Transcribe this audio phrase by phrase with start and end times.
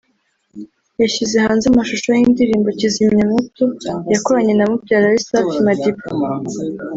[1.01, 3.65] yashyize hanze amashusho y’indirimbo ‘Kizimyamwoto’
[4.13, 6.03] yakoranye na mubyara we Safi Madiba